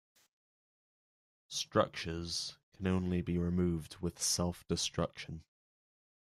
[1.47, 5.43] Structures can only be removed with self-destruction.